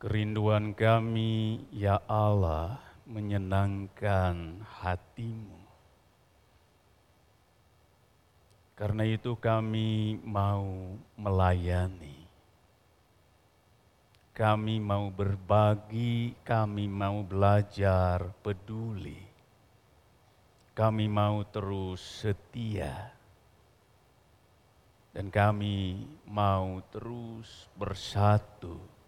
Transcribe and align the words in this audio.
Kerinduan 0.00 0.72
kami, 0.72 1.60
ya 1.76 2.00
Allah, 2.08 2.80
menyenangkan 3.04 4.64
hatimu. 4.80 5.60
Karena 8.80 9.04
itu 9.04 9.36
kami 9.36 10.16
mau 10.24 10.96
melayani. 11.20 12.16
Kami 14.32 14.80
mau 14.80 15.12
berbagi, 15.12 16.32
kami 16.48 16.88
mau 16.88 17.20
belajar 17.20 18.32
peduli. 18.40 19.20
Kami 20.72 21.12
mau 21.12 21.44
terus 21.44 22.00
setia. 22.00 23.12
Dan 25.12 25.28
kami 25.28 26.08
mau 26.24 26.80
terus 26.88 27.68
bersatu 27.76 28.99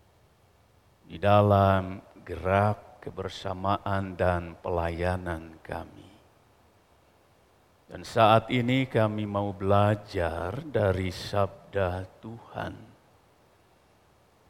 di 1.12 1.20
dalam 1.20 2.00
gerak 2.24 3.04
kebersamaan 3.04 4.16
dan 4.16 4.56
pelayanan 4.64 5.60
kami. 5.60 6.08
Dan 7.84 8.00
saat 8.00 8.48
ini 8.48 8.88
kami 8.88 9.28
mau 9.28 9.52
belajar 9.52 10.56
dari 10.64 11.12
sabda 11.12 12.08
Tuhan 12.24 12.74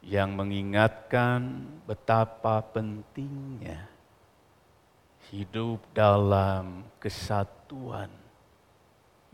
yang 0.07 0.39
mengingatkan 0.39 1.67
betapa 1.83 2.63
pentingnya 2.63 3.91
hidup 5.35 5.83
dalam 5.91 6.87
kesatuan 6.95 8.07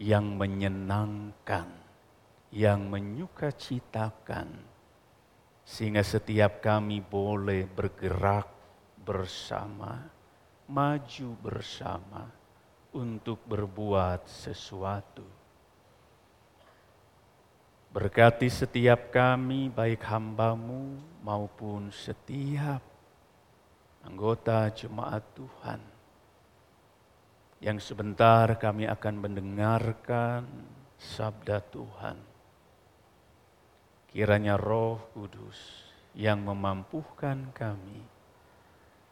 yang 0.02 0.34
menyenangkan, 0.34 1.70
yang 2.50 2.90
menyukacitakan 2.90 4.69
sehingga 5.70 6.02
setiap 6.02 6.66
kami 6.66 6.98
boleh 6.98 7.70
bergerak 7.70 8.50
bersama, 8.98 10.02
maju 10.66 11.30
bersama 11.46 12.26
untuk 12.90 13.38
berbuat 13.46 14.26
sesuatu. 14.26 15.22
Berkati 17.94 18.50
setiap 18.50 19.14
kami, 19.14 19.70
baik 19.70 20.02
hambamu 20.10 20.98
maupun 21.22 21.94
setiap 21.94 22.82
anggota 24.02 24.74
jemaat 24.74 25.22
Tuhan. 25.38 25.82
Yang 27.62 27.94
sebentar 27.94 28.58
kami 28.58 28.90
akan 28.90 29.16
mendengarkan 29.22 30.50
sabda 30.98 31.62
Tuhan 31.70 32.29
Kiranya 34.10 34.58
Roh 34.58 34.98
Kudus 35.14 35.86
yang 36.18 36.42
memampukan 36.42 37.54
kami 37.54 38.02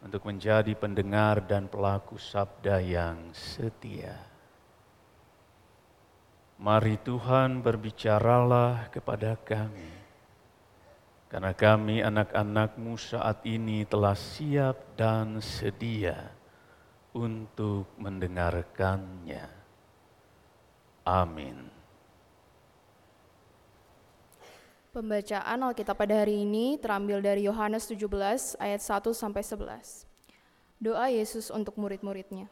untuk 0.01 0.25
menjadi 0.25 0.73
pendengar 0.73 1.45
dan 1.45 1.69
pelaku 1.69 2.17
sabda 2.17 2.81
yang 2.81 3.29
setia. 3.29 4.17
Mari 6.57 6.97
Tuhan 7.05 7.61
berbicaralah 7.61 8.89
kepada 8.89 9.37
kami, 9.37 9.93
karena 11.29 11.53
kami 11.53 12.01
anak-anakmu 12.01 12.97
saat 12.97 13.45
ini 13.45 13.85
telah 13.85 14.17
siap 14.17 14.97
dan 14.97 15.37
sedia 15.37 16.33
untuk 17.13 17.85
mendengarkannya. 18.01 19.45
Amin. 21.05 21.76
Pembacaan 24.97 25.61
Alkitab 25.61 25.93
pada 25.93 26.25
hari 26.25 26.41
ini 26.41 26.73
terambil 26.81 27.21
dari 27.21 27.45
Yohanes 27.45 27.85
17 27.85 28.57
ayat 28.57 28.81
1 28.81 29.13
sampai 29.13 29.45
11. 29.45 30.09
Doa 30.81 31.13
Yesus 31.13 31.53
untuk 31.53 31.77
murid-muridnya. 31.77 32.49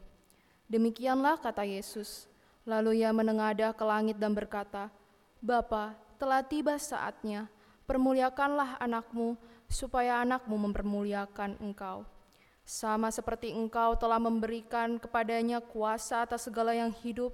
Demikianlah 0.70 1.42
kata 1.42 1.66
Yesus. 1.66 2.30
Lalu 2.62 3.02
ia 3.02 3.10
menengadah 3.10 3.74
ke 3.74 3.82
langit 3.82 4.22
dan 4.22 4.38
berkata, 4.38 4.94
Bapa, 5.42 5.98
telah 6.22 6.46
tiba 6.46 6.78
saatnya, 6.78 7.50
permuliakanlah 7.90 8.78
anakmu, 8.78 9.34
supaya 9.66 10.22
anakmu 10.22 10.70
mempermuliakan 10.70 11.58
engkau. 11.58 12.06
Sama 12.62 13.10
seperti 13.10 13.58
engkau 13.58 13.98
telah 13.98 14.22
memberikan 14.22 15.02
kepadanya 15.02 15.66
kuasa 15.66 16.22
atas 16.22 16.46
segala 16.46 16.78
yang 16.78 16.94
hidup, 16.94 17.34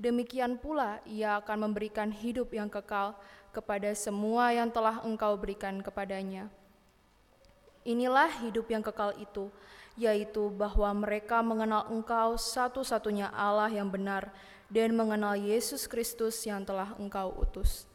demikian 0.00 0.56
pula 0.56 1.04
ia 1.04 1.36
akan 1.36 1.68
memberikan 1.68 2.08
hidup 2.08 2.48
yang 2.56 2.72
kekal 2.72 3.12
kepada 3.58 3.90
semua 3.98 4.54
yang 4.54 4.70
telah 4.70 5.02
engkau 5.02 5.34
berikan 5.34 5.82
kepadanya. 5.82 6.46
Inilah 7.82 8.30
hidup 8.46 8.70
yang 8.70 8.86
kekal 8.86 9.18
itu, 9.18 9.50
yaitu 9.98 10.46
bahwa 10.54 10.86
mereka 10.94 11.42
mengenal 11.42 11.90
engkau 11.90 12.38
satu-satunya 12.38 13.34
Allah 13.34 13.66
yang 13.66 13.90
benar 13.90 14.30
dan 14.70 14.94
mengenal 14.94 15.34
Yesus 15.34 15.90
Kristus 15.90 16.38
yang 16.46 16.62
telah 16.62 16.94
engkau 17.02 17.34
utus. 17.34 17.90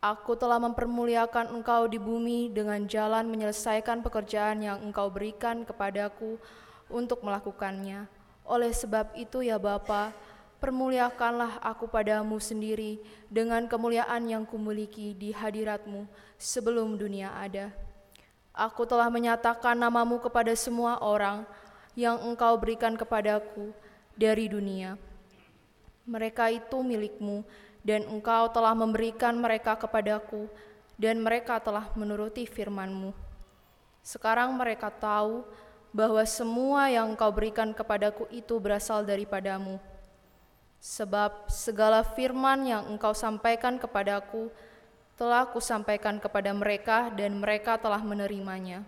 Aku 0.00 0.38
telah 0.38 0.56
mempermuliakan 0.62 1.52
engkau 1.52 1.84
di 1.90 2.00
bumi 2.00 2.48
dengan 2.48 2.88
jalan 2.88 3.28
menyelesaikan 3.28 4.00
pekerjaan 4.00 4.62
yang 4.62 4.78
engkau 4.80 5.12
berikan 5.12 5.66
kepadaku 5.68 6.40
untuk 6.88 7.26
melakukannya. 7.26 8.06
Oleh 8.46 8.70
sebab 8.70 9.18
itu 9.18 9.42
ya 9.42 9.58
Bapa, 9.58 10.14
permuliakanlah 10.56 11.60
aku 11.60 11.86
padamu 11.88 12.40
sendiri 12.40 13.00
dengan 13.28 13.68
kemuliaan 13.68 14.24
yang 14.24 14.44
kumiliki 14.48 15.12
di 15.12 15.30
hadiratmu 15.32 16.08
sebelum 16.40 16.96
dunia 16.96 17.32
ada. 17.36 17.72
Aku 18.56 18.88
telah 18.88 19.12
menyatakan 19.12 19.76
namamu 19.76 20.16
kepada 20.16 20.56
semua 20.56 20.96
orang 21.04 21.44
yang 21.92 22.16
engkau 22.24 22.56
berikan 22.56 22.96
kepadaku 22.96 23.76
dari 24.16 24.48
dunia. 24.48 24.96
Mereka 26.08 26.48
itu 26.56 26.80
milikmu 26.80 27.44
dan 27.84 28.08
engkau 28.08 28.48
telah 28.48 28.72
memberikan 28.72 29.36
mereka 29.36 29.76
kepadaku 29.76 30.48
dan 30.96 31.20
mereka 31.20 31.60
telah 31.60 31.92
menuruti 31.92 32.48
firmanmu. 32.48 33.12
Sekarang 34.00 34.56
mereka 34.56 34.88
tahu 34.88 35.44
bahwa 35.92 36.24
semua 36.24 36.88
yang 36.88 37.12
engkau 37.12 37.28
berikan 37.28 37.76
kepadaku 37.76 38.24
itu 38.32 38.56
berasal 38.56 39.04
daripadamu 39.04 39.76
Sebab 40.80 41.48
segala 41.48 42.04
firman 42.04 42.68
yang 42.68 42.82
engkau 42.86 43.16
sampaikan 43.16 43.80
kepadaku 43.80 44.52
telah 45.16 45.48
kusampaikan 45.48 46.20
kepada 46.20 46.52
mereka 46.52 47.08
dan 47.08 47.40
mereka 47.40 47.80
telah 47.80 48.00
menerimanya. 48.04 48.84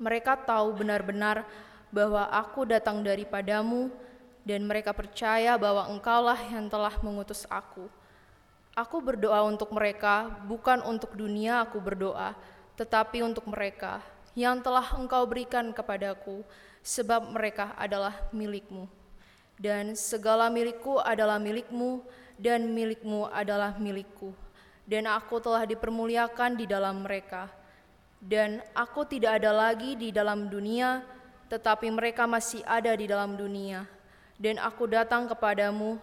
Mereka 0.00 0.48
tahu 0.48 0.80
benar-benar 0.80 1.44
bahwa 1.92 2.24
aku 2.32 2.64
datang 2.64 3.04
daripadamu 3.04 3.92
dan 4.48 4.64
mereka 4.64 4.96
percaya 4.96 5.60
bahwa 5.60 5.92
engkaulah 5.92 6.40
yang 6.48 6.72
telah 6.72 6.96
mengutus 7.04 7.44
aku. 7.52 7.84
Aku 8.72 9.04
berdoa 9.04 9.44
untuk 9.44 9.68
mereka, 9.76 10.32
bukan 10.48 10.80
untuk 10.88 11.12
dunia 11.12 11.60
aku 11.68 11.76
berdoa, 11.76 12.32
tetapi 12.80 13.20
untuk 13.20 13.44
mereka 13.44 14.00
yang 14.32 14.64
telah 14.64 14.96
engkau 14.96 15.28
berikan 15.28 15.68
kepadaku, 15.74 16.40
sebab 16.80 17.28
mereka 17.28 17.76
adalah 17.76 18.16
milikmu 18.32 18.99
dan 19.60 19.92
segala 19.92 20.48
milikku 20.48 20.96
adalah 21.04 21.36
milikmu, 21.36 22.00
dan 22.40 22.72
milikmu 22.72 23.28
adalah 23.28 23.76
milikku. 23.76 24.32
Dan 24.88 25.04
aku 25.04 25.36
telah 25.36 25.68
dipermuliakan 25.68 26.56
di 26.56 26.64
dalam 26.64 27.04
mereka. 27.04 27.52
Dan 28.16 28.64
aku 28.72 29.04
tidak 29.04 29.36
ada 29.36 29.52
lagi 29.52 30.00
di 30.00 30.08
dalam 30.08 30.48
dunia, 30.48 31.04
tetapi 31.52 31.92
mereka 31.92 32.24
masih 32.24 32.64
ada 32.64 32.96
di 32.96 33.04
dalam 33.04 33.36
dunia. 33.36 33.84
Dan 34.40 34.56
aku 34.56 34.88
datang 34.88 35.28
kepadamu, 35.28 36.00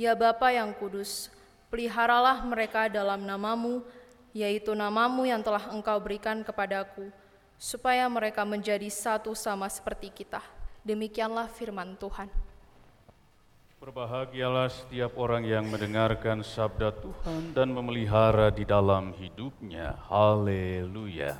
ya 0.00 0.16
Bapa 0.16 0.48
yang 0.48 0.72
kudus, 0.72 1.28
peliharalah 1.68 2.40
mereka 2.40 2.88
dalam 2.88 3.20
namamu, 3.28 3.84
yaitu 4.32 4.72
namamu 4.72 5.28
yang 5.28 5.44
telah 5.44 5.68
engkau 5.68 6.00
berikan 6.00 6.40
kepadaku, 6.40 7.12
supaya 7.60 8.08
mereka 8.08 8.48
menjadi 8.48 8.88
satu 8.88 9.36
sama 9.36 9.68
seperti 9.68 10.08
kita. 10.08 10.40
Demikianlah 10.80 11.52
firman 11.52 12.00
Tuhan. 12.00 12.43
Berbahagialah 13.84 14.72
setiap 14.72 15.12
orang 15.20 15.44
yang 15.44 15.68
mendengarkan 15.68 16.40
sabda 16.40 16.88
Tuhan 17.04 17.52
dan 17.52 17.68
memelihara 17.68 18.48
di 18.48 18.64
dalam 18.64 19.12
hidupnya. 19.12 20.00
Haleluya. 20.08 21.36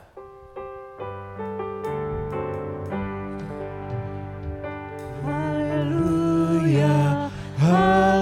Haleluya. 5.25 6.93
Haleluya. 7.56 8.14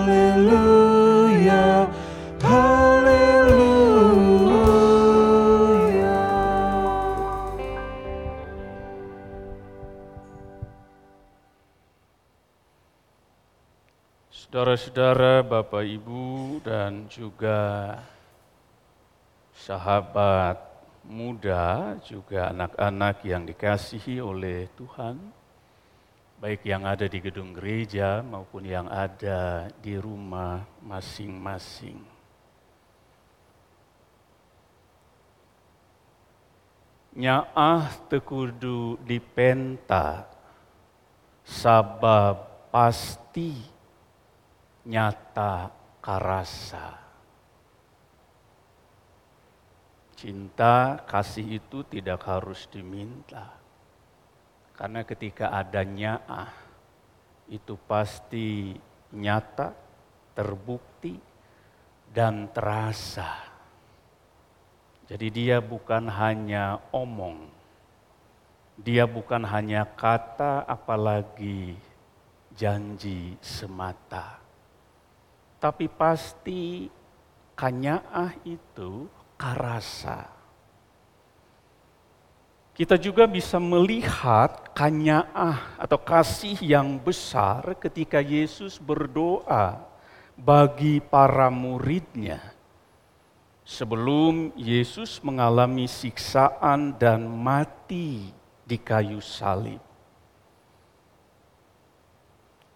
Saudara-saudara, 14.62 15.42
Bapak 15.42 15.82
Ibu 15.82 16.62
dan 16.62 17.10
juga 17.10 17.98
sahabat 19.50 20.54
muda, 21.02 21.98
juga 22.06 22.46
anak-anak 22.54 23.26
yang 23.26 23.42
dikasihi 23.42 24.22
oleh 24.22 24.70
Tuhan, 24.78 25.18
baik 26.38 26.62
yang 26.62 26.86
ada 26.86 27.10
di 27.10 27.18
gedung 27.18 27.50
gereja 27.50 28.22
maupun 28.22 28.62
yang 28.62 28.86
ada 28.86 29.66
di 29.82 29.98
rumah 29.98 30.62
masing-masing. 30.78 31.98
Nyaah 37.18 37.90
tekudu 38.06 38.94
dipenta 39.02 40.30
sabab 41.42 42.70
pasti 42.70 43.71
nyata 44.82 45.70
karasa. 46.02 46.98
Cinta, 50.18 51.02
kasih 51.06 51.58
itu 51.62 51.82
tidak 51.86 52.22
harus 52.26 52.66
diminta. 52.70 53.58
Karena 54.74 55.02
ketika 55.06 55.50
adanya 55.50 56.22
ah, 56.26 56.54
itu 57.50 57.74
pasti 57.86 58.74
nyata, 59.14 59.74
terbukti, 60.34 61.18
dan 62.10 62.50
terasa. 62.50 63.50
Jadi 65.06 65.28
dia 65.28 65.58
bukan 65.58 66.06
hanya 66.06 66.78
omong, 66.94 67.50
dia 68.78 69.06
bukan 69.06 69.42
hanya 69.44 69.84
kata 69.84 70.62
apalagi 70.66 71.74
janji 72.54 73.36
semata. 73.42 74.41
Tapi 75.62 75.86
pasti 75.86 76.90
kanyaah 77.54 78.34
itu 78.42 79.06
karasa. 79.38 80.26
Kita 82.74 82.98
juga 82.98 83.30
bisa 83.30 83.62
melihat 83.62 84.74
kanyaah 84.74 85.78
atau 85.78 86.02
kasih 86.02 86.58
yang 86.58 86.98
besar 86.98 87.78
ketika 87.78 88.18
Yesus 88.18 88.82
berdoa 88.82 89.86
bagi 90.34 90.98
para 90.98 91.46
muridnya. 91.46 92.42
Sebelum 93.62 94.50
Yesus 94.58 95.22
mengalami 95.22 95.86
siksaan 95.86 96.98
dan 96.98 97.22
mati 97.30 98.34
di 98.66 98.74
kayu 98.82 99.22
salib 99.22 99.91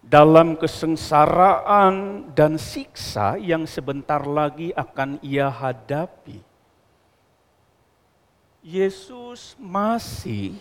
dalam 0.07 0.55
kesengsaraan 0.55 2.27
dan 2.31 2.55
siksa 2.55 3.35
yang 3.35 3.67
sebentar 3.67 4.23
lagi 4.23 4.71
akan 4.71 5.19
ia 5.19 5.51
hadapi. 5.51 6.39
Yesus 8.63 9.59
masih 9.59 10.55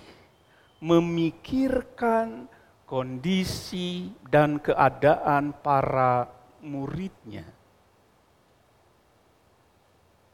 memikirkan 0.82 2.50
kondisi 2.90 4.10
dan 4.26 4.58
keadaan 4.58 5.54
para 5.54 6.26
muridnya. 6.58 7.46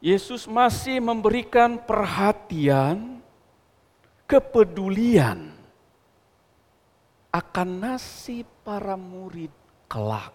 Yesus 0.03 0.49
masih 0.49 0.99
memberikan 0.99 1.79
perhatian, 1.79 3.21
kepedulian 4.25 5.53
akan 7.33 7.69
nasib 7.81 8.52
para 8.63 8.95
murid 8.95 9.51
kelak. 9.91 10.31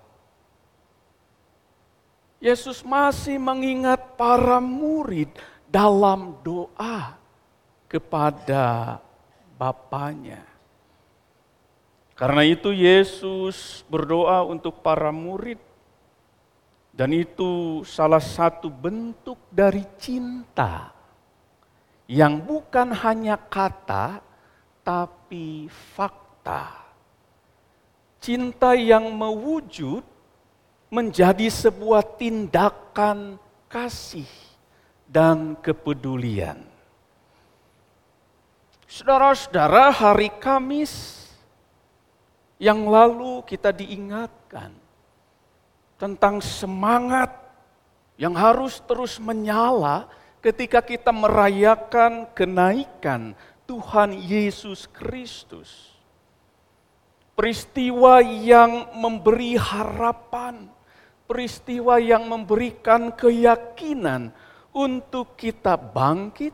Yesus 2.39 2.87
masih 2.87 3.35
mengingat 3.41 4.15
para 4.15 4.63
murid 4.63 5.33
dalam 5.67 6.39
doa 6.47 7.19
kepada 7.91 8.97
Bapaknya. 9.59 10.47
Karena 12.15 12.47
itu 12.47 12.71
Yesus 12.71 13.83
berdoa 13.91 14.47
untuk 14.47 14.87
para 14.87 15.11
murid 15.11 15.59
dan 16.95 17.11
itu 17.11 17.83
salah 17.83 18.23
satu 18.23 18.71
bentuk 18.71 19.39
dari 19.51 19.83
cinta 19.99 20.95
yang 22.07 22.39
bukan 22.43 22.91
hanya 22.91 23.39
kata 23.39 24.19
tapi 24.83 25.71
fakta. 25.71 26.88
Cinta 28.19 28.75
yang 28.75 29.09
mewujud 29.15 30.03
menjadi 30.91 31.47
sebuah 31.47 32.03
tindakan 32.17 33.39
kasih 33.71 34.29
dan 35.07 35.55
kepedulian. 35.61 36.65
Saudara-saudara, 38.89 39.93
hari 39.93 40.33
Kamis 40.41 41.21
yang 42.57 42.89
lalu 42.89 43.45
kita 43.45 43.71
diingatkan 43.71 44.73
tentang 46.01 46.41
semangat 46.41 47.31
yang 48.19 48.33
harus 48.35 48.81
terus 48.89 49.21
menyala 49.21 50.09
ketika 50.41 50.81
kita 50.81 51.13
merayakan 51.13 52.27
kenaikan 52.33 53.37
Tuhan 53.69 54.17
Yesus 54.17 54.89
Kristus. 54.89 55.98
Peristiwa 57.39 58.19
yang 58.19 58.99
memberi 58.99 59.55
harapan, 59.55 60.67
peristiwa 61.31 62.03
yang 62.03 62.27
memberikan 62.27 63.15
keyakinan 63.15 64.35
untuk 64.75 65.39
kita 65.39 65.79
bangkit, 65.79 66.51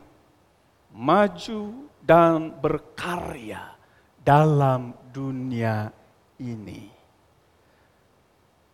maju, 0.93 1.89
dan 2.05 2.53
berkarya 2.53 3.73
dalam 4.21 4.93
dunia 5.09 5.89
ini. 6.37 6.93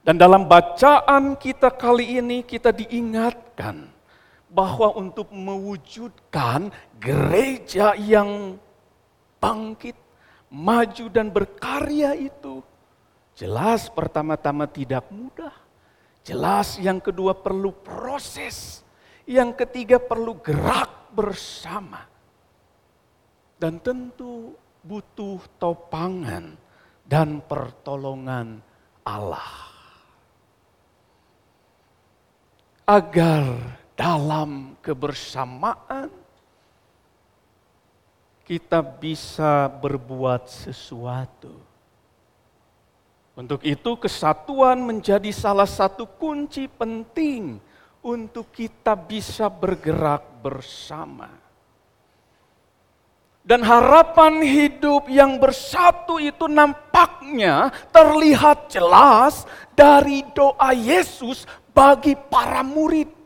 Dan 0.04 0.20
dalam 0.20 0.50
bacaan 0.50 1.40
kita 1.40 1.72
kali 1.72 2.20
ini 2.20 2.42
kita 2.44 2.76
diingatkan 2.76 3.88
bahwa 4.52 4.92
untuk 5.00 5.32
mewujudkan 5.32 6.74
gereja 7.00 7.96
yang 7.96 8.60
bangkit, 9.40 9.96
maju 10.52 11.06
dan 11.08 11.32
berkarya 11.32 12.12
itu 12.20 12.60
jelas 13.34 13.88
pertama-tama 13.88 14.68
tidak 14.68 15.08
mudah. 15.10 15.56
Jelas 16.22 16.78
yang 16.78 17.02
kedua 17.02 17.34
perlu 17.34 17.74
proses. 17.74 18.86
Yang 19.26 19.66
ketiga 19.66 19.98
perlu 19.98 20.38
gerak 20.38 21.10
bersama. 21.16 22.06
Dan 23.58 23.82
tentu 23.82 24.54
butuh 24.86 25.42
topangan 25.58 26.54
dan 27.06 27.42
pertolongan 27.42 28.62
Allah. 29.06 29.72
Agar 32.86 33.46
dalam 33.98 34.78
kebersamaan 34.82 36.21
kita 38.52 38.84
bisa 38.84 39.72
berbuat 39.72 40.52
sesuatu. 40.52 41.56
Untuk 43.32 43.64
itu 43.64 43.96
kesatuan 43.96 44.76
menjadi 44.76 45.32
salah 45.32 45.64
satu 45.64 46.04
kunci 46.04 46.68
penting 46.68 47.64
untuk 48.04 48.52
kita 48.52 48.92
bisa 49.00 49.48
bergerak 49.48 50.44
bersama. 50.44 51.32
Dan 53.40 53.64
harapan 53.64 54.44
hidup 54.44 55.08
yang 55.08 55.40
bersatu 55.40 56.20
itu 56.20 56.52
nampaknya 56.52 57.72
terlihat 57.96 58.68
jelas 58.68 59.48
dari 59.72 60.28
doa 60.36 60.76
Yesus 60.76 61.48
bagi 61.72 62.20
para 62.20 62.68
murid. 62.68 63.21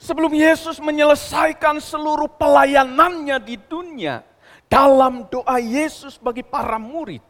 Sebelum 0.00 0.32
Yesus 0.32 0.80
menyelesaikan 0.80 1.76
seluruh 1.76 2.32
pelayanannya 2.40 3.36
di 3.44 3.60
dunia, 3.60 4.24
dalam 4.64 5.28
doa 5.28 5.60
Yesus 5.60 6.16
bagi 6.16 6.40
para 6.40 6.80
murid, 6.80 7.20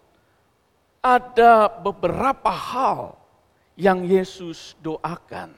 ada 1.03 1.67
beberapa 1.67 2.55
hal 2.55 3.19
yang 3.75 4.07
Yesus 4.07 4.79
doakan. 4.79 5.50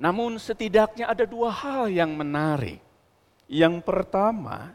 Namun 0.00 0.40
setidaknya 0.40 1.12
ada 1.12 1.28
dua 1.28 1.52
hal 1.52 1.92
yang 1.92 2.16
menarik. 2.16 2.80
Yang 3.44 3.84
pertama, 3.84 4.72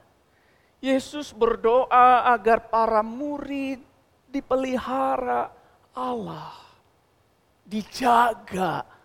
Yesus 0.77 1.33
berdoa 1.33 2.29
agar 2.29 2.69
para 2.69 3.01
murid 3.01 3.81
dipelihara 4.29 5.49
Allah, 5.97 6.53
dijaga 7.65 8.98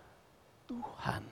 Tuhan. 0.65 1.23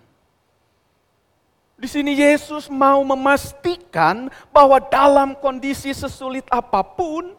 Di 1.78 1.88
sini 1.90 2.16
Yesus 2.16 2.72
mau 2.72 3.04
memastikan 3.04 4.32
bahwa 4.54 4.80
dalam 4.80 5.36
kondisi 5.36 5.92
sesulit 5.92 6.48
apa 6.48 6.80
pun, 6.80 7.36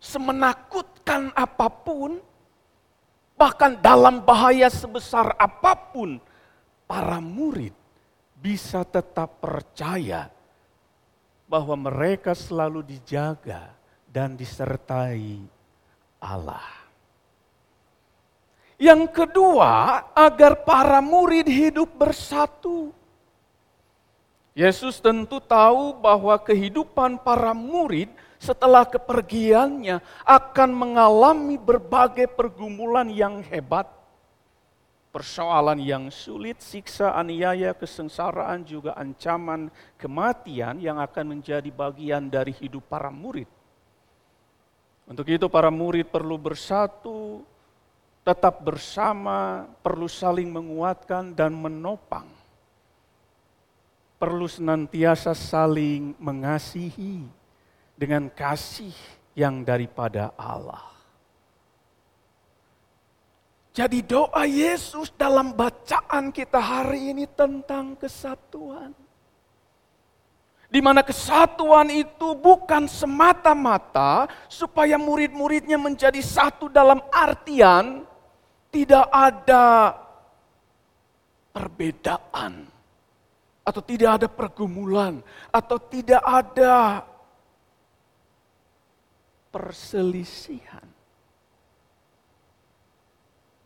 semenakutkan 0.00 1.34
apa 1.36 1.68
pun, 1.68 2.22
Bahkan 3.38 3.78
dalam 3.78 4.18
bahaya 4.26 4.66
sebesar 4.66 5.30
apa 5.38 5.78
pun 5.94 6.18
para 6.90 7.22
murid 7.22 7.70
bisa 8.34 8.82
tetap 8.82 9.38
percaya 9.38 10.26
bahwa 11.46 11.78
mereka 11.86 12.34
selalu 12.34 12.82
dijaga 12.82 13.70
dan 14.10 14.34
disertai 14.34 15.38
Allah. 16.18 16.87
Yang 18.78 19.10
kedua, 19.10 20.06
agar 20.14 20.62
para 20.62 21.02
murid 21.02 21.50
hidup 21.50 21.90
bersatu. 21.98 22.94
Yesus 24.54 25.02
tentu 25.02 25.42
tahu 25.42 25.98
bahwa 25.98 26.38
kehidupan 26.38 27.18
para 27.22 27.50
murid 27.50 28.10
setelah 28.38 28.86
kepergiannya 28.86 29.98
akan 30.22 30.70
mengalami 30.70 31.58
berbagai 31.58 32.30
pergumulan 32.30 33.10
yang 33.10 33.42
hebat. 33.42 33.90
Persoalan 35.10 35.82
yang 35.82 36.06
sulit, 36.14 36.62
siksa, 36.62 37.18
aniaya, 37.18 37.74
kesengsaraan, 37.74 38.62
juga 38.62 38.94
ancaman 38.94 39.74
kematian 39.98 40.78
yang 40.78 41.02
akan 41.02 41.38
menjadi 41.38 41.66
bagian 41.74 42.30
dari 42.30 42.54
hidup 42.54 42.86
para 42.86 43.10
murid. 43.10 43.50
Untuk 45.10 45.26
itu 45.26 45.50
para 45.50 45.72
murid 45.72 46.06
perlu 46.06 46.38
bersatu, 46.38 47.42
tetap 48.28 48.60
bersama, 48.60 49.64
perlu 49.80 50.04
saling 50.04 50.52
menguatkan 50.52 51.32
dan 51.32 51.56
menopang. 51.56 52.28
Perlu 54.20 54.44
senantiasa 54.44 55.32
saling 55.32 56.12
mengasihi 56.20 57.24
dengan 57.96 58.28
kasih 58.28 58.92
yang 59.32 59.64
daripada 59.64 60.36
Allah. 60.36 60.84
Jadi 63.72 64.04
doa 64.04 64.44
Yesus 64.44 65.08
dalam 65.16 65.56
bacaan 65.56 66.28
kita 66.28 66.60
hari 66.60 67.14
ini 67.16 67.24
tentang 67.32 67.96
kesatuan. 67.96 68.92
Di 70.68 70.84
mana 70.84 71.00
kesatuan 71.00 71.88
itu 71.88 72.36
bukan 72.36 72.84
semata-mata 72.84 74.28
supaya 74.52 75.00
murid-muridnya 75.00 75.80
menjadi 75.80 76.20
satu 76.20 76.68
dalam 76.68 77.00
artian 77.08 78.04
tidak 78.68 79.06
ada 79.08 79.96
perbedaan 81.52 82.68
atau 83.64 83.82
tidak 83.84 84.10
ada 84.20 84.28
pergumulan 84.32 85.20
atau 85.52 85.76
tidak 85.76 86.22
ada 86.24 87.04
perselisihan. 89.52 90.86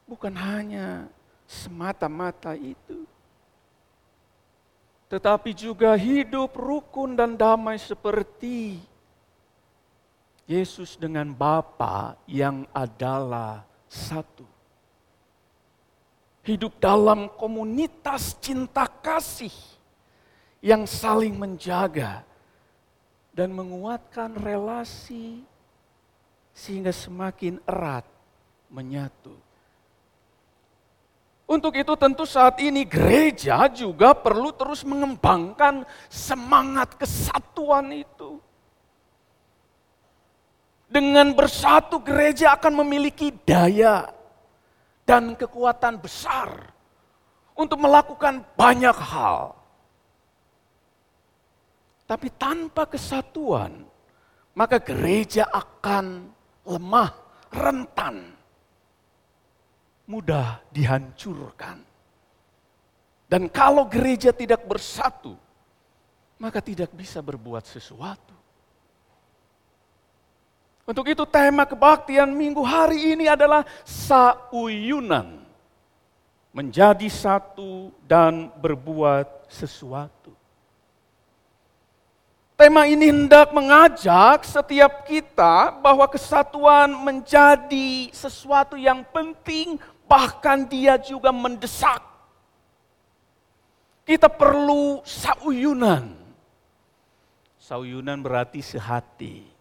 Bukan 0.07 0.35
hanya 0.35 1.07
semata-mata 1.47 2.59
itu. 2.59 3.07
Tetapi 5.13 5.53
juga 5.53 5.93
hidup 5.93 6.57
rukun 6.57 7.13
dan 7.13 7.37
damai 7.37 7.77
seperti 7.77 8.81
Yesus 10.49 10.97
dengan 10.97 11.29
Bapa 11.37 12.17
yang 12.25 12.65
adalah 12.73 13.65
satu. 13.89 14.52
Hidup 16.43 16.83
dalam 16.83 17.31
komunitas 17.39 18.35
cinta 18.43 18.91
kasih 18.91 19.55
yang 20.59 20.87
saling 20.91 21.39
menjaga 21.39 22.27
dan 23.31 23.55
menguatkan 23.55 24.35
relasi 24.35 25.47
sehingga 26.51 26.91
semakin 26.91 27.63
erat 27.65 28.03
menyatu. 28.69 29.39
Untuk 31.53 31.77
itu 31.77 31.93
tentu 32.01 32.25
saat 32.25 32.57
ini 32.65 32.89
gereja 32.89 33.69
juga 33.69 34.17
perlu 34.17 34.57
terus 34.57 34.87
mengembangkan 34.89 35.85
semangat 36.09 36.97
kesatuan 36.97 37.93
itu. 37.93 38.41
Dengan 40.89 41.33
bersatu 41.33 42.01
gereja 42.01 42.57
akan 42.57 42.85
memiliki 42.85 43.33
daya 43.45 44.09
dan 45.13 45.37
kekuatan 45.37 46.01
besar 46.01 46.73
untuk 47.53 47.77
melakukan 47.85 48.41
banyak 48.57 48.97
hal. 48.97 49.53
Tapi 52.09 52.33
tanpa 52.33 52.89
kesatuan, 52.89 53.85
maka 54.57 54.81
gereja 54.81 55.45
akan 55.53 56.33
lemah, 56.65 57.13
rentan, 57.53 58.33
mudah 60.09 60.65
dihancurkan. 60.73 61.77
Dan 63.29 63.53
kalau 63.53 63.85
gereja 63.93 64.33
tidak 64.33 64.65
bersatu, 64.65 65.37
maka 66.41 66.65
tidak 66.65 66.89
bisa 66.97 67.21
berbuat 67.21 67.69
sesuatu. 67.69 68.33
Untuk 70.83 71.07
itu 71.07 71.23
tema 71.23 71.63
kebaktian 71.63 72.27
minggu 72.35 72.59
hari 72.67 73.15
ini 73.15 73.31
adalah 73.31 73.63
sauyunan. 73.87 75.39
Menjadi 76.53 77.07
satu 77.09 77.95
dan 78.05 78.51
berbuat 78.61 79.47
sesuatu. 79.49 80.35
Tema 82.59 82.85
ini 82.85 83.09
hendak 83.09 83.51
mengajak 83.57 84.45
setiap 84.45 85.09
kita 85.09 85.73
bahwa 85.81 86.05
kesatuan 86.07 86.93
menjadi 86.93 88.13
sesuatu 88.13 88.77
yang 88.77 89.03
penting, 89.09 89.81
bahkan 90.05 90.67
dia 90.69 91.01
juga 91.01 91.33
mendesak. 91.33 92.05
Kita 94.05 94.29
perlu 94.29 95.01
sauyunan. 95.07 96.11
Sauyunan 97.57 98.19
berarti 98.21 98.61
sehati. 98.61 99.52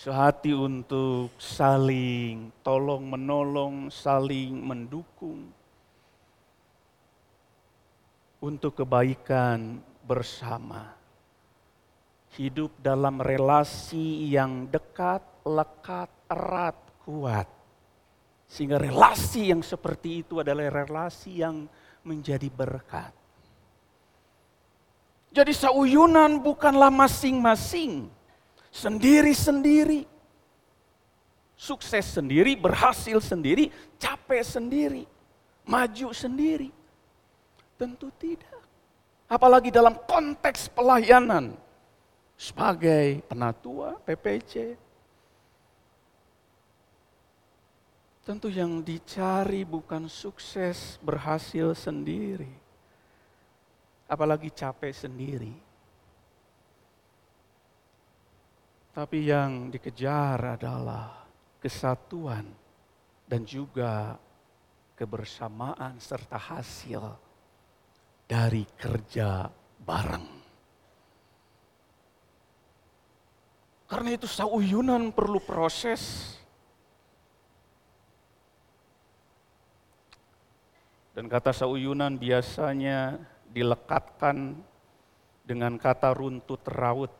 Sehati 0.00 0.56
untuk 0.56 1.36
saling 1.36 2.48
tolong 2.64 3.04
menolong, 3.04 3.92
saling 3.92 4.56
mendukung 4.56 5.52
untuk 8.40 8.80
kebaikan 8.80 9.76
bersama. 10.08 10.96
Hidup 12.32 12.72
dalam 12.80 13.20
relasi 13.20 14.32
yang 14.32 14.72
dekat, 14.72 15.20
lekat, 15.44 16.08
erat, 16.32 16.80
kuat. 17.04 17.44
Sehingga 18.48 18.80
relasi 18.80 19.52
yang 19.52 19.60
seperti 19.60 20.24
itu 20.24 20.40
adalah 20.40 20.64
relasi 20.72 21.44
yang 21.44 21.68
menjadi 22.08 22.48
berkat. 22.48 23.12
Jadi 25.28 25.52
sauyunan 25.52 26.40
bukanlah 26.40 26.88
masing-masing, 26.88 28.08
sendiri-sendiri. 28.70 30.06
Sukses 31.60 32.16
sendiri, 32.16 32.56
berhasil 32.56 33.20
sendiri, 33.20 33.68
capek 34.00 34.40
sendiri, 34.40 35.04
maju 35.68 36.08
sendiri. 36.16 36.72
Tentu 37.76 38.08
tidak. 38.16 38.64
Apalagi 39.28 39.68
dalam 39.68 39.94
konteks 40.08 40.72
pelayanan 40.72 41.52
sebagai 42.40 43.20
penatua 43.28 44.00
PPC. 44.08 44.74
Tentu 48.24 48.48
yang 48.48 48.80
dicari 48.80 49.68
bukan 49.68 50.08
sukses 50.08 50.96
berhasil 51.04 51.76
sendiri. 51.76 52.48
Apalagi 54.08 54.48
capek 54.48 54.96
sendiri. 54.96 55.69
Tapi 59.00 59.32
yang 59.32 59.72
dikejar 59.72 60.60
adalah 60.60 61.24
kesatuan 61.56 62.44
dan 63.24 63.48
juga 63.48 64.12
kebersamaan 64.92 65.96
serta 65.96 66.36
hasil 66.36 67.08
dari 68.28 68.60
kerja 68.76 69.48
bareng. 69.80 70.28
Karena 73.88 74.10
itu 74.12 74.28
sauyunan 74.28 75.16
perlu 75.16 75.40
proses. 75.40 76.36
Dan 81.16 81.24
kata 81.24 81.56
sauyunan 81.56 82.20
biasanya 82.20 83.16
dilekatkan 83.48 84.60
dengan 85.48 85.80
kata 85.80 86.12
runtut 86.12 86.60
raut. 86.68 87.19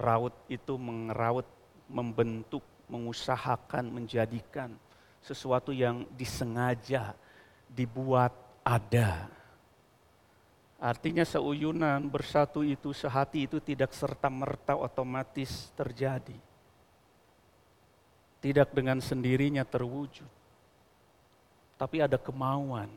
Raut 0.00 0.32
itu 0.48 0.80
mengeraut, 0.80 1.44
membentuk, 1.92 2.64
mengusahakan, 2.88 3.84
menjadikan 3.92 4.72
sesuatu 5.20 5.76
yang 5.76 6.08
disengaja 6.16 7.12
dibuat 7.68 8.32
ada. 8.64 9.28
Artinya 10.80 11.28
seuyunan 11.28 12.00
bersatu 12.08 12.64
itu 12.64 12.96
sehati 12.96 13.44
itu 13.44 13.60
tidak 13.60 13.92
serta 13.92 14.32
merta 14.32 14.72
otomatis 14.72 15.68
terjadi. 15.76 16.40
tidak 18.40 18.72
dengan 18.72 18.98
sendirinya 19.04 19.60
terwujud, 19.68 20.26
tapi 21.76 22.00
ada 22.00 22.16
kemauan 22.16 22.88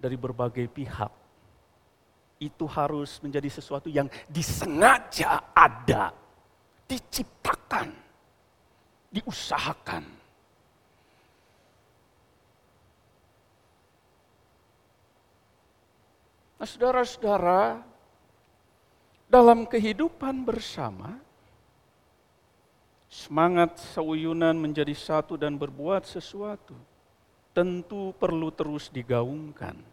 dari 0.00 0.16
berbagai 0.16 0.64
pihak. 0.72 1.12
Itu 2.40 2.64
harus 2.64 3.20
menjadi 3.20 3.52
sesuatu 3.52 3.92
yang 3.92 4.08
disengaja 4.32 5.52
ada, 5.52 6.08
diciptakan, 6.88 7.92
diusahakan. 9.12 10.04
Nah, 16.56 16.68
saudara-saudara, 16.68 17.84
dalam 19.28 19.68
kehidupan 19.68 20.44
bersama, 20.44 21.20
semangat 23.08 23.80
seuyunan 23.80 24.56
menjadi 24.56 24.96
satu 24.96 25.36
dan 25.36 25.60
berbuat 25.60 26.08
sesuatu 26.08 26.72
tentu 27.50 28.14
perlu 28.16 28.48
terus 28.54 28.88
digaungkan. 28.88 29.89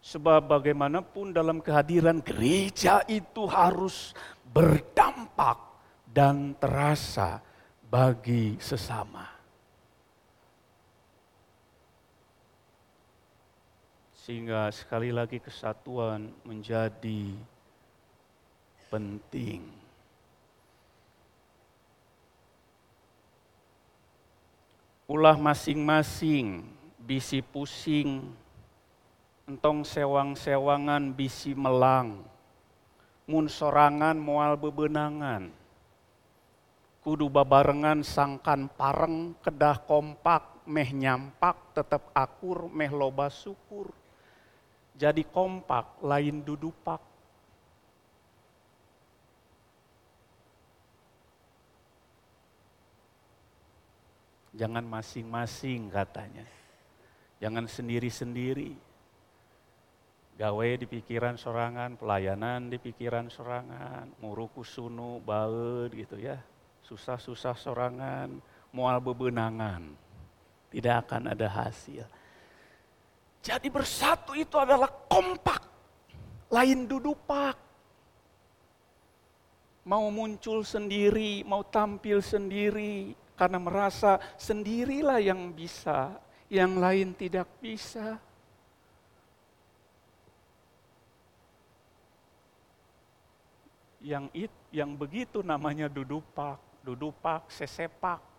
Sebab 0.00 0.48
bagaimanapun 0.48 1.36
dalam 1.36 1.60
kehadiran 1.60 2.24
gereja 2.24 3.04
itu 3.04 3.44
harus 3.44 4.16
berdampak 4.48 5.60
dan 6.08 6.56
terasa 6.56 7.44
bagi 7.84 8.56
sesama. 8.56 9.28
Sehingga 14.16 14.72
sekali 14.72 15.12
lagi 15.12 15.36
kesatuan 15.36 16.32
menjadi 16.48 17.36
penting. 18.88 19.64
Ulah 25.10 25.34
masing-masing 25.34 26.62
bisi 27.02 27.42
pusing, 27.42 28.30
entong 29.50 29.82
sewang-sewangan 29.82 31.10
bisi 31.10 31.58
melang, 31.58 32.22
mun 33.26 33.50
sorangan 33.50 34.14
mual 34.14 34.54
bebenangan, 34.54 35.50
kudu 37.02 37.26
babarengan 37.26 38.06
sangkan 38.06 38.70
pareng 38.70 39.34
kedah 39.42 39.82
kompak 39.82 40.62
meh 40.70 40.94
nyampak 40.94 41.74
tetap 41.74 42.14
akur 42.14 42.70
meh 42.70 42.92
loba 42.94 43.26
syukur 43.26 43.90
jadi 45.00 45.24
kompak, 45.24 45.96
lain 46.04 46.44
dudupak. 46.44 47.00
Jangan 54.52 54.84
masing-masing 54.84 55.88
katanya. 55.88 56.44
Jangan 57.40 57.64
sendiri-sendiri. 57.64 58.76
Gawe 60.40 60.68
di 60.80 60.88
pikiran 60.88 61.36
sorangan, 61.36 62.00
pelayanan 62.00 62.72
di 62.72 62.80
pikiran 62.80 63.28
sorangan, 63.28 64.08
muruku 64.24 64.64
sunu, 64.64 65.20
baut 65.20 65.92
gitu 65.92 66.16
ya. 66.16 66.40
Susah-susah 66.80 67.52
sorangan, 67.60 68.40
mual 68.72 69.04
bebenangan. 69.04 69.84
Tidak 70.72 70.94
akan 71.04 71.36
ada 71.36 71.44
hasil. 71.44 72.08
Jadi 73.44 73.68
bersatu 73.68 74.32
itu 74.32 74.56
adalah 74.56 74.88
kompak, 74.88 75.60
lain 76.48 76.88
dudupak. 76.88 77.60
Mau 79.84 80.08
muncul 80.08 80.64
sendiri, 80.64 81.44
mau 81.44 81.60
tampil 81.68 82.24
sendiri, 82.24 83.12
karena 83.36 83.60
merasa 83.60 84.16
sendirilah 84.40 85.20
yang 85.20 85.52
bisa, 85.52 86.16
yang 86.48 86.80
lain 86.80 87.12
tidak 87.12 87.44
bisa. 87.60 88.29
Yang 94.00 94.24
it, 94.32 94.52
yang 94.72 94.96
begitu 94.96 95.44
namanya 95.44 95.86
dudupak, 95.86 96.56
dudupak, 96.80 97.44
sesepak. 97.52 98.30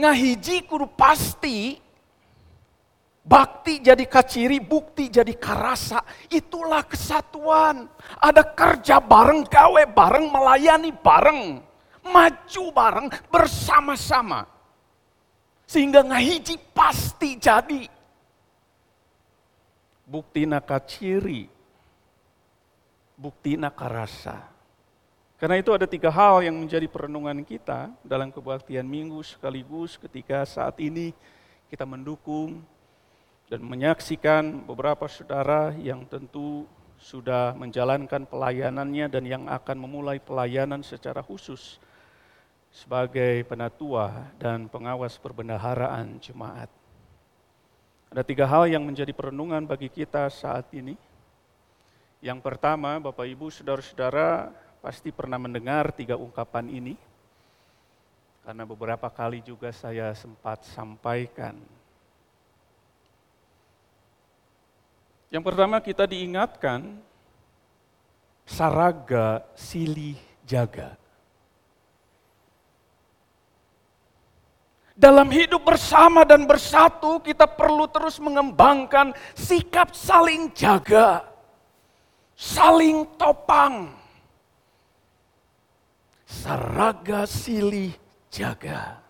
ngahiji 0.00 0.64
kudu 0.64 0.86
pasti 0.94 1.76
bakti 3.20 3.84
jadi 3.84 4.04
kaciri, 4.06 4.58
bukti 4.62 5.12
jadi 5.12 5.34
karasa. 5.36 6.02
Itulah 6.30 6.82
kesatuan. 6.86 7.86
Ada 8.18 8.42
kerja 8.56 8.98
bareng, 8.98 9.46
gawe 9.46 9.82
bareng, 9.90 10.26
melayani 10.32 10.90
bareng, 10.94 11.60
maju 12.06 12.64
bareng 12.72 13.06
bersama-sama. 13.28 14.46
Sehingga 15.68 16.02
ngahiji 16.02 16.58
pasti 16.74 17.38
jadi. 17.38 17.99
Bukti 20.10 20.42
kaciri, 20.42 21.46
bukti 23.14 23.54
karasa. 23.54 24.50
Karena 25.38 25.56
itu 25.56 25.70
ada 25.70 25.86
tiga 25.86 26.10
hal 26.10 26.42
yang 26.42 26.58
menjadi 26.58 26.90
perenungan 26.90 27.46
kita 27.46 27.94
dalam 28.02 28.34
kebaktian 28.34 28.82
minggu 28.82 29.22
sekaligus 29.22 29.94
ketika 29.96 30.42
saat 30.42 30.76
ini 30.82 31.14
kita 31.70 31.86
mendukung 31.86 32.58
dan 33.46 33.62
menyaksikan 33.62 34.66
beberapa 34.66 35.06
saudara 35.06 35.70
yang 35.78 36.02
tentu 36.10 36.66
sudah 37.00 37.56
menjalankan 37.56 38.28
pelayanannya 38.28 39.06
dan 39.08 39.24
yang 39.24 39.44
akan 39.48 39.78
memulai 39.80 40.20
pelayanan 40.20 40.84
secara 40.84 41.24
khusus 41.24 41.80
sebagai 42.68 43.42
penatua 43.48 44.30
dan 44.36 44.68
pengawas 44.68 45.16
perbendaharaan 45.16 46.20
jemaat. 46.20 46.79
Ada 48.10 48.26
tiga 48.26 48.42
hal 48.42 48.66
yang 48.66 48.82
menjadi 48.82 49.14
perenungan 49.14 49.62
bagi 49.62 49.86
kita 49.86 50.26
saat 50.34 50.66
ini. 50.74 50.98
Yang 52.18 52.42
pertama, 52.42 52.98
Bapak 52.98 53.22
Ibu, 53.22 53.54
saudara-saudara, 53.54 54.50
pasti 54.82 55.14
pernah 55.14 55.38
mendengar 55.38 55.94
tiga 55.94 56.18
ungkapan 56.18 56.66
ini, 56.68 56.98
karena 58.42 58.66
beberapa 58.66 59.06
kali 59.06 59.46
juga 59.46 59.70
saya 59.70 60.10
sempat 60.18 60.66
sampaikan. 60.66 61.54
Yang 65.30 65.44
pertama 65.46 65.78
kita 65.78 66.02
diingatkan, 66.10 66.98
saraga 68.42 69.46
silih 69.54 70.18
jaga. 70.42 70.98
Dalam 75.00 75.32
hidup 75.32 75.64
bersama 75.64 76.28
dan 76.28 76.44
bersatu, 76.44 77.24
kita 77.24 77.48
perlu 77.48 77.88
terus 77.88 78.20
mengembangkan 78.20 79.16
sikap 79.32 79.96
saling 79.96 80.52
jaga, 80.52 81.24
saling 82.36 83.08
topang, 83.16 83.96
Saraga 86.30 87.26
silih 87.26 87.90
jaga. 88.30 89.02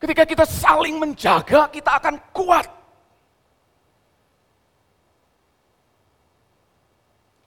Ketika 0.00 0.24
kita 0.24 0.44
saling 0.48 0.96
menjaga, 0.96 1.68
kita 1.68 2.00
akan 2.00 2.16
kuat. 2.32 2.66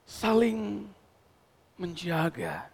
Saling 0.06 0.86
menjaga. 1.74 2.71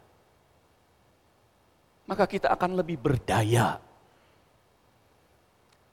Maka 2.08 2.24
kita 2.24 2.48
akan 2.48 2.80
lebih 2.80 2.96
berdaya. 2.96 3.76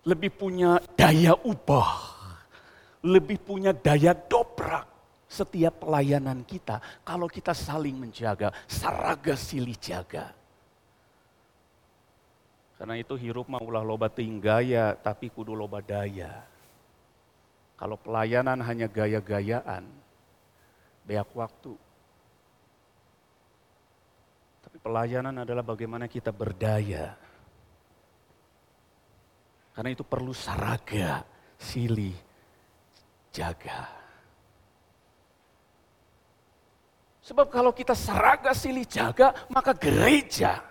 Lebih 0.07 0.31
punya 0.31 0.79
daya 0.95 1.35
ubah. 1.43 2.15
Lebih 3.05 3.37
punya 3.43 3.75
daya 3.75 4.15
dobrak 4.15 4.95
setiap 5.35 5.83
pelayanan 5.83 6.47
kita 6.47 6.79
kalau 7.03 7.27
kita 7.27 7.51
saling 7.51 7.99
menjaga, 7.99 8.55
saraga 8.65 9.35
silih 9.35 9.75
jaga. 9.75 10.31
Karena 12.75 12.95
itu 12.99 13.15
hirup 13.15 13.47
mau 13.47 13.63
ulah 13.63 13.83
loba 13.83 14.11
tinggaya 14.11 14.95
tapi 14.99 15.31
kudu 15.31 15.55
loba 15.55 15.79
daya. 15.79 16.43
Kalau 17.75 17.99
pelayanan 17.99 18.63
hanya 18.63 18.87
gaya-gayaan, 18.87 19.83
beak 21.03 21.27
waktu. 21.35 21.75
Tapi 24.63 24.74
pelayanan 24.85 25.41
adalah 25.41 25.65
bagaimana 25.65 26.05
kita 26.05 26.29
berdaya. 26.29 27.17
Karena 29.73 29.89
itu 29.89 30.05
perlu 30.05 30.29
saraga, 30.29 31.25
silih, 31.57 32.13
jaga. 33.33 33.89
Sebab 37.25 37.49
kalau 37.49 37.73
kita 37.73 37.97
seraga 37.97 38.53
silih 38.53 38.85
jaga, 38.85 39.33
maka 39.49 39.73
gereja 39.73 40.61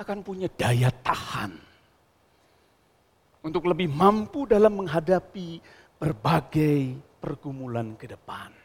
akan 0.00 0.24
punya 0.24 0.48
daya 0.48 0.88
tahan. 1.04 1.52
untuk 3.42 3.66
lebih 3.66 3.90
mampu 3.90 4.46
dalam 4.46 4.70
menghadapi 4.78 5.58
berbagai 5.98 6.94
pergumulan 7.18 7.98
ke 7.98 8.06
depan. 8.06 8.61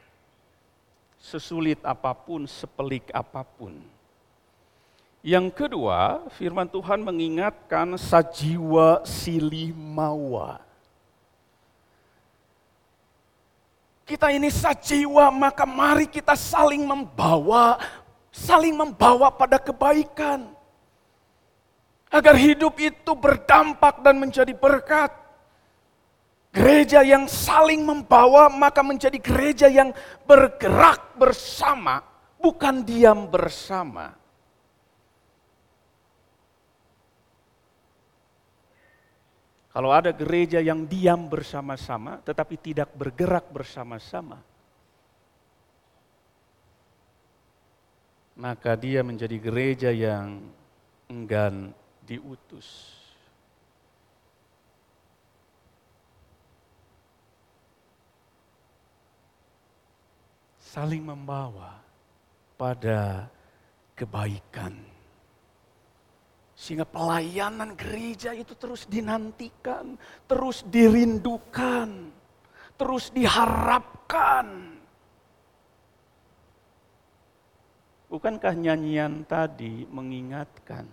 Sesulit 1.17 1.81
apa 1.81 2.13
pun, 2.13 2.45
sepelik 2.45 3.09
apa 3.11 3.41
pun. 3.41 3.73
Yang 5.25 5.59
kedua, 5.59 6.23
firman 6.37 6.69
Tuhan 6.71 7.03
mengingatkan 7.03 7.99
sajiwa 7.99 9.03
silih 9.03 9.75
mawa. 9.75 10.63
Kita 14.07 14.31
ini 14.31 14.47
sajiwa, 14.47 15.27
maka 15.35 15.67
mari 15.67 16.07
kita 16.07 16.31
saling 16.31 16.79
membawa, 16.79 17.75
saling 18.31 18.71
membawa 18.71 19.27
pada 19.27 19.59
kebaikan. 19.59 20.47
Agar 22.07 22.39
hidup 22.39 22.79
itu 22.79 23.11
berdampak 23.11 23.99
dan 23.99 24.15
menjadi 24.15 24.55
berkat. 24.55 25.11
Gereja 26.51 27.05
yang 27.05 27.29
saling 27.29 27.85
membawa 27.85 28.49
maka 28.49 28.81
menjadi 28.81 29.19
gereja 29.21 29.67
yang 29.69 29.93
bergerak 30.25 31.13
bersama, 31.19 32.01
bukan 32.41 32.81
diam 32.81 33.29
bersama. 33.29 34.17
Kalau 39.77 39.93
ada 39.93 40.09
gereja 40.09 40.57
yang 40.57 40.89
diam 40.89 41.29
bersama-sama 41.29 42.17
tetapi 42.25 42.57
tidak 42.57 42.89
bergerak 42.97 43.45
bersama-sama, 43.53 44.41
maka 48.33 48.73
dia 48.73 49.05
menjadi 49.05 49.37
gereja 49.37 49.93
yang 49.93 50.41
enggan 51.05 51.77
diutus. 52.09 52.96
Saling 60.77 61.01
membawa 61.01 61.73
pada 62.53 63.25
kebaikan. 63.97 64.77
Sehingga 66.53 66.85
pelayanan 66.85 67.73
gereja 67.73 68.29
itu 68.37 68.53
terus 68.53 68.85
dinantikan, 68.85 69.97
terus 70.29 70.61
dirindukan, 70.69 72.13
terus 72.77 73.09
diharapkan. 73.09 74.77
Bukankah 78.13 78.53
nyanyian 78.53 79.25
tadi 79.25 79.81
mengingatkan 79.89 80.85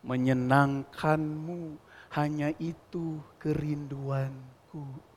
menyenangkanmu, 0.00 1.76
hanya 2.16 2.56
itu 2.56 3.20
kerinduanku. 3.36 5.07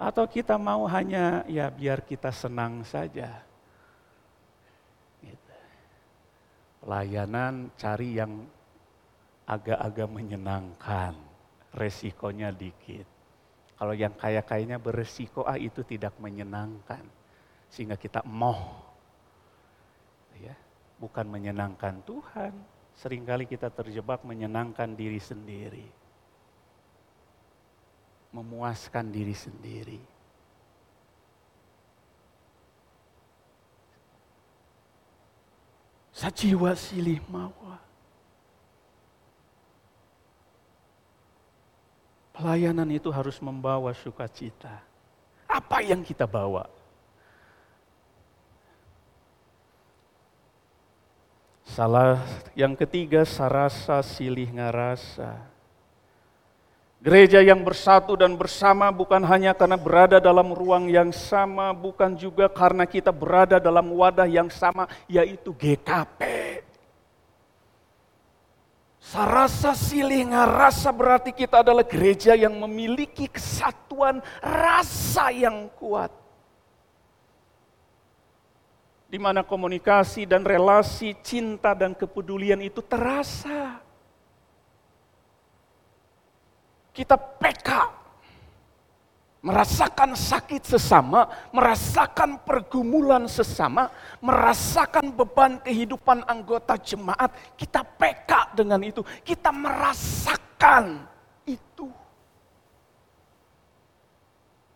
Atau 0.00 0.24
kita 0.24 0.56
mau 0.56 0.88
hanya 0.88 1.44
ya 1.44 1.68
biar 1.68 2.00
kita 2.00 2.32
senang 2.32 2.80
saja. 2.88 3.44
Gitu. 5.20 5.54
Pelayanan 6.80 7.68
cari 7.76 8.16
yang 8.16 8.48
agak-agak 9.44 10.08
menyenangkan, 10.08 11.12
resikonya 11.76 12.48
dikit. 12.48 13.04
Kalau 13.76 13.92
yang 13.92 14.16
kaya-kayanya 14.16 14.80
beresiko, 14.80 15.44
ah 15.44 15.60
itu 15.60 15.84
tidak 15.84 16.16
menyenangkan. 16.16 17.04
Sehingga 17.68 18.00
kita 18.00 18.24
moh 18.24 18.88
ya, 20.40 20.56
bukan 20.96 21.28
menyenangkan 21.28 22.00
Tuhan. 22.08 22.56
Seringkali 22.96 23.44
kita 23.44 23.68
terjebak 23.68 24.24
menyenangkan 24.24 24.96
diri 24.96 25.20
sendiri. 25.20 25.99
Memuaskan 28.30 29.10
diri 29.10 29.34
sendiri. 29.34 30.00
Sajiwa 36.14 36.76
silih 36.78 37.18
mawa. 37.26 37.80
Pelayanan 42.30 42.88
itu 42.94 43.10
harus 43.10 43.40
membawa 43.42 43.90
sukacita. 43.92 44.80
Apa 45.50 45.82
yang 45.82 46.06
kita 46.06 46.24
bawa? 46.24 46.70
Salah 51.66 52.22
yang 52.54 52.78
ketiga 52.78 53.26
sarasa 53.26 54.00
silih 54.00 54.48
ngarasa. 54.52 55.49
Gereja 57.00 57.40
yang 57.40 57.64
bersatu 57.64 58.12
dan 58.12 58.36
bersama 58.36 58.92
bukan 58.92 59.24
hanya 59.24 59.56
karena 59.56 59.80
berada 59.80 60.20
dalam 60.20 60.52
ruang 60.52 60.84
yang 60.84 61.08
sama, 61.16 61.72
bukan 61.72 62.12
juga 62.12 62.44
karena 62.52 62.84
kita 62.84 63.08
berada 63.08 63.56
dalam 63.56 63.88
wadah 63.96 64.28
yang 64.28 64.52
sama, 64.52 64.84
yaitu 65.08 65.56
GKP. 65.56 66.20
Sarasa 69.00 69.72
silih 69.72 70.28
ngarasa 70.28 70.92
berarti 70.92 71.32
kita 71.32 71.64
adalah 71.64 71.88
gereja 71.88 72.36
yang 72.36 72.52
memiliki 72.52 73.32
kesatuan 73.32 74.20
rasa 74.44 75.32
yang 75.32 75.72
kuat 75.80 76.12
di 79.10 79.18
mana 79.18 79.42
komunikasi 79.42 80.22
dan 80.22 80.46
relasi 80.46 81.18
cinta 81.24 81.74
dan 81.74 81.96
kepedulian 81.98 82.62
itu 82.62 82.78
terasa. 82.84 83.82
Kita 86.90 87.14
PK, 87.14 87.68
merasakan 89.40 90.18
sakit 90.18 90.62
sesama, 90.66 91.30
merasakan 91.54 92.42
pergumulan 92.42 93.30
sesama, 93.30 93.88
merasakan 94.18 95.14
beban 95.14 95.62
kehidupan 95.62 96.26
anggota 96.26 96.74
jemaat, 96.76 97.30
kita 97.54 97.86
PK 97.86 98.58
dengan 98.58 98.82
itu, 98.82 99.06
kita 99.22 99.54
merasakan 99.54 101.06
itu. 101.46 101.88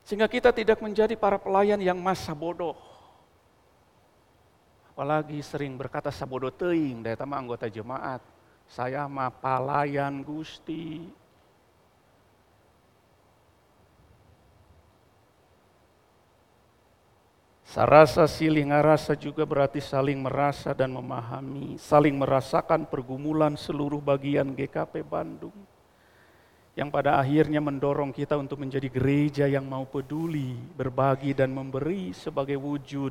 Sehingga 0.06 0.30
kita 0.30 0.54
tidak 0.54 0.78
menjadi 0.78 1.16
para 1.18 1.40
pelayan 1.40 1.80
yang 1.80 1.98
masa 1.98 2.30
bodoh 2.36 2.94
apalagi 4.94 5.42
sering 5.42 5.74
berkata 5.74 6.14
sabodo 6.14 6.54
teing 6.54 7.02
dari 7.02 7.18
anggota 7.18 7.66
jemaat. 7.66 8.22
Saya 8.70 9.10
mah 9.10 9.26
palayan 9.26 10.22
Gusti. 10.22 11.10
Sarasa 17.74 18.30
silih 18.30 18.70
ngarasa 18.70 19.18
juga 19.18 19.42
berarti 19.42 19.82
saling 19.82 20.22
merasa 20.22 20.70
dan 20.70 20.94
memahami, 20.94 21.74
saling 21.74 22.14
merasakan 22.14 22.86
pergumulan 22.86 23.58
seluruh 23.58 23.98
bagian 23.98 24.54
GKP 24.54 25.02
Bandung. 25.02 25.58
Yang 26.78 26.88
pada 26.94 27.18
akhirnya 27.18 27.58
mendorong 27.58 28.14
kita 28.14 28.38
untuk 28.38 28.62
menjadi 28.62 28.86
gereja 28.86 29.50
yang 29.50 29.66
mau 29.66 29.82
peduli, 29.90 30.54
berbagi 30.78 31.34
dan 31.34 31.50
memberi 31.50 32.14
sebagai 32.14 32.54
wujud 32.62 33.10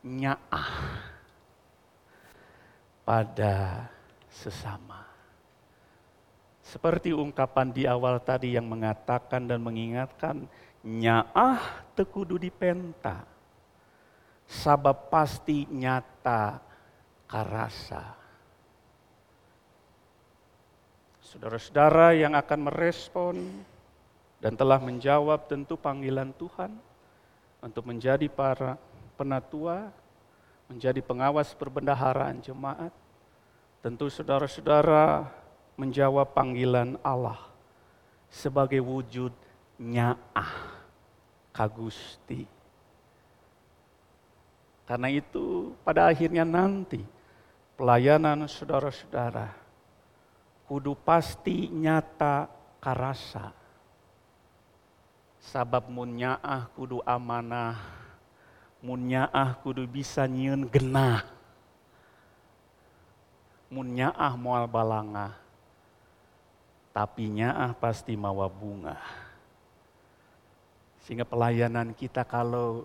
nyaah 0.00 0.72
pada 3.04 3.84
sesama. 4.32 5.04
Seperti 6.64 7.12
ungkapan 7.12 7.68
di 7.68 7.84
awal 7.84 8.16
tadi 8.24 8.56
yang 8.56 8.64
mengatakan 8.64 9.44
dan 9.44 9.60
mengingatkan, 9.60 10.48
nyaah 10.88 11.60
tekudu 11.92 12.40
dipenta, 12.40 13.28
sabab 14.50 15.06
pasti 15.14 15.62
nyata 15.70 16.58
karasa. 17.30 18.18
Saudara-saudara 21.22 22.18
yang 22.18 22.34
akan 22.34 22.66
merespon 22.66 23.38
dan 24.42 24.58
telah 24.58 24.82
menjawab 24.82 25.46
tentu 25.46 25.78
panggilan 25.78 26.34
Tuhan 26.34 26.74
untuk 27.62 27.86
menjadi 27.86 28.26
para 28.26 28.74
penatua, 29.14 29.94
menjadi 30.66 30.98
pengawas 30.98 31.54
perbendaharaan 31.54 32.42
jemaat, 32.42 32.90
tentu 33.78 34.10
saudara-saudara 34.10 35.30
menjawab 35.78 36.34
panggilan 36.34 36.98
Allah 37.06 37.38
sebagai 38.26 38.82
wujud 38.82 39.30
nyaah 39.78 40.82
kagusti. 41.54 42.59
Karena 44.90 45.06
itu 45.06 45.70
pada 45.86 46.10
akhirnya 46.10 46.42
nanti 46.42 46.98
pelayanan 47.78 48.50
saudara-saudara 48.50 49.54
kudu 50.66 50.98
pasti 50.98 51.70
nyata 51.70 52.50
karasa. 52.82 53.54
Sabab 55.38 55.86
munyaah 55.86 56.66
kudu 56.74 56.98
amanah 57.06 57.78
munyaah 58.82 59.60
kudu 59.62 59.86
bisa 59.86 60.26
nyieun 60.26 60.66
genah. 60.66 61.22
munyaah 63.70 64.34
moal 64.34 64.66
balangah, 64.66 65.38
tapi 66.90 67.30
nyaah 67.30 67.70
pasti 67.78 68.18
mawa 68.18 68.50
bunga. 68.50 68.98
Sehingga 71.06 71.22
pelayanan 71.22 71.94
kita 71.94 72.26
kalau 72.26 72.82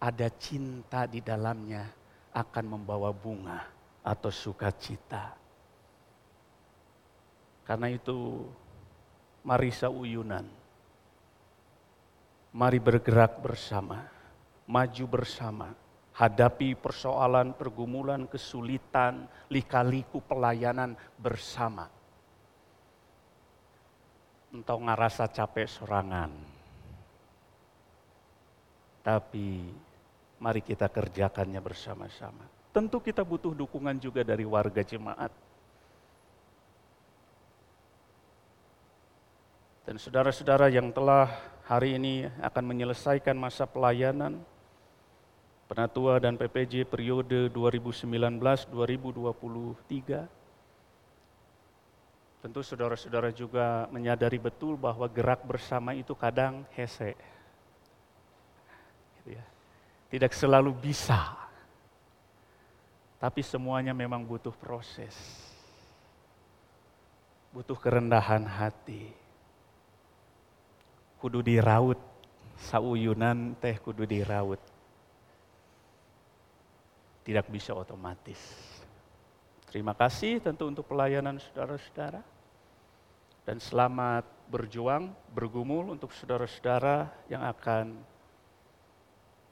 ada 0.00 0.32
cinta 0.32 1.04
di 1.04 1.20
dalamnya 1.20 1.84
akan 2.32 2.64
membawa 2.64 3.12
bunga 3.12 3.60
atau 4.00 4.32
sukacita. 4.32 5.36
Karena 7.68 7.92
itu 7.92 8.48
mari 9.44 9.68
sauyunan. 9.68 10.48
Mari 12.50 12.82
bergerak 12.82 13.38
bersama, 13.38 14.02
maju 14.66 15.04
bersama, 15.06 15.70
hadapi 16.18 16.74
persoalan, 16.74 17.54
pergumulan, 17.54 18.26
kesulitan, 18.26 19.30
lika-liku 19.46 20.18
pelayanan 20.18 20.98
bersama. 21.14 21.86
Entau 24.50 24.82
ngerasa 24.82 25.30
capek 25.30 25.70
sorangan. 25.70 26.34
Tapi 29.06 29.70
mari 30.40 30.64
kita 30.64 30.88
kerjakannya 30.88 31.60
bersama-sama. 31.60 32.48
Tentu 32.72 32.98
kita 32.98 33.20
butuh 33.20 33.52
dukungan 33.52 34.00
juga 34.00 34.24
dari 34.24 34.48
warga 34.48 34.80
jemaat. 34.80 35.30
Dan 39.84 40.00
saudara-saudara 40.00 40.72
yang 40.72 40.88
telah 40.94 41.28
hari 41.66 42.00
ini 42.00 42.30
akan 42.40 42.64
menyelesaikan 42.64 43.36
masa 43.36 43.68
pelayanan, 43.68 44.40
Penatua 45.70 46.18
dan 46.18 46.34
PPJ 46.34 46.82
periode 46.82 47.46
2019-2023. 47.54 50.26
Tentu 52.42 52.60
saudara-saudara 52.66 53.30
juga 53.30 53.86
menyadari 53.94 54.42
betul 54.42 54.74
bahwa 54.74 55.06
gerak 55.06 55.46
bersama 55.46 55.94
itu 55.94 56.10
kadang 56.18 56.66
hese. 56.74 57.14
Tidak 60.10 60.32
selalu 60.34 60.74
bisa. 60.74 61.38
Tapi 63.22 63.40
semuanya 63.46 63.94
memang 63.94 64.26
butuh 64.26 64.52
proses. 64.52 65.14
Butuh 67.54 67.78
kerendahan 67.78 68.42
hati. 68.42 69.08
Kudu 71.22 71.40
diraut. 71.40 71.98
Sauyunan 72.60 73.56
teh 73.56 73.80
kudu 73.80 74.04
diraut 74.04 74.60
tidak 77.30 77.46
bisa 77.52 77.76
otomatis. 77.76 78.40
Terima 79.70 79.94
kasih 79.94 80.42
tentu 80.42 80.66
untuk 80.66 80.88
pelayanan 80.88 81.38
saudara-saudara. 81.38 82.18
Dan 83.46 83.62
selamat 83.62 84.26
berjuang, 84.50 85.14
bergumul 85.30 85.94
untuk 85.94 86.10
saudara-saudara 86.10 87.06
yang 87.30 87.46
akan 87.46 87.94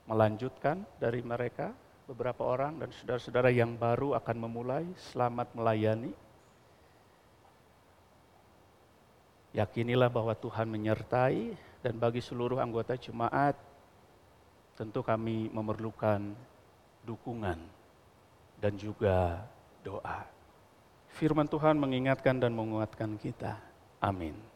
melanjutkan 0.09 0.81
dari 0.97 1.21
mereka, 1.21 1.77
beberapa 2.09 2.49
orang 2.49 2.81
dan 2.81 2.89
saudara-saudara 2.89 3.53
yang 3.53 3.77
baru 3.77 4.17
akan 4.17 4.37
memulai, 4.49 4.89
selamat 5.13 5.53
melayani. 5.53 6.17
Yakinilah 9.53 10.09
bahwa 10.09 10.33
Tuhan 10.33 10.65
menyertai 10.73 11.53
dan 11.85 11.95
bagi 12.01 12.25
seluruh 12.25 12.57
anggota 12.57 12.97
jemaat 12.97 13.57
tentu 14.79 15.03
kami 15.03 15.51
memerlukan 15.51 16.33
dukungan, 17.03 17.59
dan 18.63 18.73
juga 18.79 19.43
doa. 19.83 20.23
Firman 21.19 21.51
Tuhan 21.51 21.75
mengingatkan 21.75 22.39
dan 22.39 22.55
menguatkan 22.55 23.19
kita. 23.19 23.59
Amin. 23.99 24.48